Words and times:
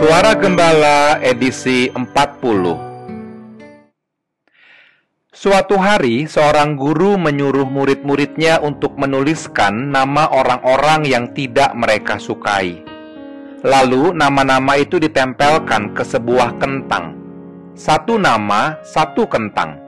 Suara 0.00 0.32
Gembala 0.32 1.20
edisi 1.20 1.92
40 1.92 2.08
Suatu 5.28 5.76
hari, 5.76 6.24
seorang 6.24 6.72
guru 6.72 7.20
menyuruh 7.20 7.68
murid-muridnya 7.68 8.64
untuk 8.64 8.96
menuliskan 8.96 9.92
nama 9.92 10.32
orang-orang 10.32 11.04
yang 11.04 11.28
tidak 11.36 11.76
mereka 11.76 12.16
sukai. 12.16 12.80
Lalu, 13.60 14.16
nama-nama 14.16 14.80
itu 14.80 14.96
ditempelkan 14.96 15.92
ke 15.92 16.00
sebuah 16.00 16.56
kentang. 16.56 17.20
Satu 17.76 18.16
nama, 18.16 18.80
satu 18.80 19.28
kentang. 19.28 19.84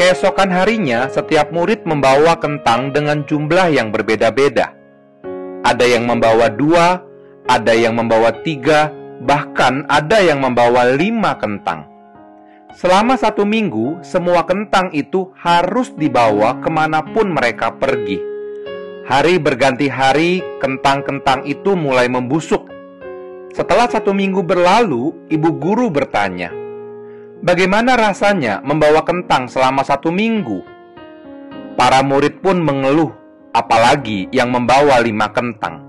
Keesokan 0.00 0.48
harinya, 0.48 1.12
setiap 1.12 1.52
murid 1.52 1.84
membawa 1.84 2.40
kentang 2.40 2.88
dengan 2.88 3.20
jumlah 3.28 3.68
yang 3.68 3.92
berbeda-beda. 3.92 4.72
Ada 5.60 5.84
yang 5.84 6.08
membawa 6.08 6.48
dua, 6.48 7.04
ada 7.44 7.76
yang 7.76 8.00
membawa 8.00 8.32
tiga, 8.40 8.88
bahkan 9.24 9.88
ada 9.88 10.20
yang 10.20 10.44
membawa 10.44 10.92
lima 10.92 11.38
kentang. 11.40 11.88
Selama 12.76 13.16
satu 13.16 13.48
minggu, 13.48 14.04
semua 14.04 14.44
kentang 14.44 14.92
itu 14.92 15.32
harus 15.40 15.96
dibawa 15.96 16.60
ke 16.60 16.68
mana 16.68 17.00
pun 17.00 17.32
mereka 17.32 17.72
pergi. 17.72 18.20
Hari 19.06 19.40
berganti 19.40 19.88
hari, 19.88 20.44
kentang-kentang 20.60 21.46
itu 21.48 21.72
mulai 21.72 22.10
membusuk. 22.10 22.68
Setelah 23.54 23.88
satu 23.88 24.12
minggu 24.12 24.44
berlalu, 24.44 25.14
ibu 25.32 25.48
guru 25.56 25.88
bertanya, 25.88 26.52
"Bagaimana 27.40 27.96
rasanya 27.96 28.60
membawa 28.60 29.06
kentang 29.06 29.48
selama 29.48 29.80
satu 29.80 30.12
minggu?" 30.12 30.60
Para 31.78 32.04
murid 32.04 32.44
pun 32.44 32.60
mengeluh, 32.60 33.14
apalagi 33.54 34.28
yang 34.34 34.52
membawa 34.52 35.00
lima 35.00 35.32
kentang. 35.32 35.85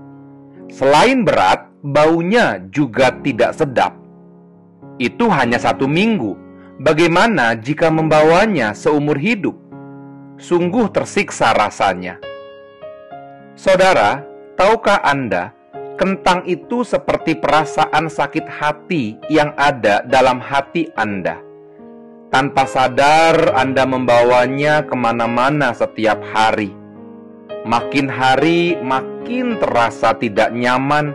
Selain 0.68 1.24
berat, 1.24 1.68
baunya 1.80 2.62
juga 2.72 3.12
tidak 3.24 3.56
sedap. 3.56 3.96
Itu 5.00 5.30
hanya 5.30 5.56
satu 5.56 5.86
minggu 5.88 6.48
Bagaimana 6.78 7.58
jika 7.58 7.90
membawanya 7.90 8.70
seumur 8.70 9.18
hidup? 9.18 9.58
Sungguh 10.38 10.86
tersiksa 10.94 11.50
rasanya. 11.50 12.22
Saudara, 13.58 14.22
tahukah 14.54 15.02
Anda, 15.02 15.50
kentang 15.98 16.46
itu 16.46 16.86
seperti 16.86 17.34
perasaan 17.34 18.06
sakit 18.06 18.46
hati 18.46 19.18
yang 19.26 19.58
ada 19.58 20.06
dalam 20.06 20.38
hati 20.38 20.86
Anda. 20.94 21.42
Tanpa 22.30 22.62
sadar, 22.62 23.58
Anda 23.58 23.82
membawanya 23.82 24.86
ke 24.86 24.94
mana-mana 24.94 25.74
setiap 25.74 26.22
hari. 26.30 26.70
Makin 27.68 28.08
hari, 28.08 28.80
makin 28.80 29.60
terasa 29.60 30.16
tidak 30.16 30.54
nyaman. 30.56 31.12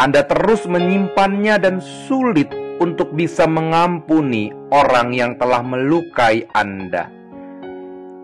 Anda 0.00 0.24
terus 0.24 0.64
menyimpannya 0.64 1.60
dan 1.60 1.78
sulit 1.78 2.48
untuk 2.80 3.12
bisa 3.12 3.44
mengampuni 3.44 4.48
orang 4.72 5.12
yang 5.12 5.36
telah 5.36 5.60
melukai 5.60 6.48
Anda. 6.56 7.12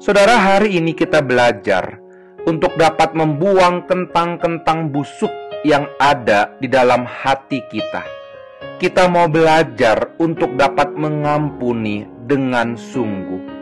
Saudara, 0.01 0.41
hari 0.41 0.81
ini 0.81 0.97
kita 0.97 1.21
belajar 1.21 2.01
untuk 2.49 2.73
dapat 2.81 3.13
membuang 3.13 3.85
kentang-kentang 3.85 4.89
busuk 4.89 5.31
yang 5.67 5.85
ada 6.01 6.57
di 6.63 6.71
dalam 6.71 7.05
hati 7.05 7.61
kita. 7.69 8.07
Kita 8.77 9.09
mau 9.11 9.29
belajar 9.29 10.17
untuk 10.23 10.57
dapat 10.57 10.95
mengampuni 10.97 12.07
dengan 12.25 12.79
sungguh. 12.79 13.57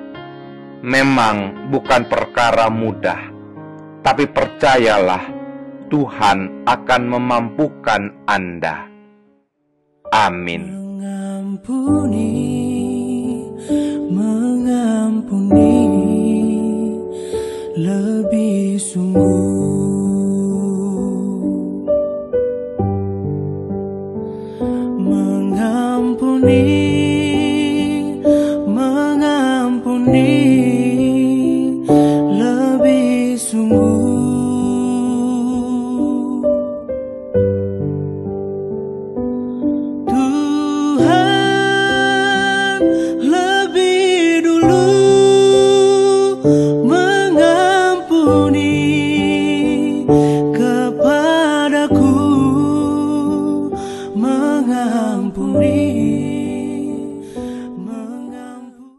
Memang 0.85 1.71
bukan 1.73 2.05
perkara 2.07 2.69
mudah, 2.69 3.34
tapi 4.05 4.29
percayalah, 4.29 5.25
Tuhan 5.89 6.69
akan 6.69 7.03
memampukan 7.09 8.13
Anda. 8.29 8.85
Amin. 10.13 10.69
Mengampuni, 11.01 12.37
mengampuni 14.13 15.81
lebih 17.81 18.77
sungguh, 18.77 19.25
mengampuni. 25.01 26.84
mengampuni. 54.65 56.54